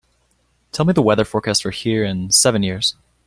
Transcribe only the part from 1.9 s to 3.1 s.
in seven years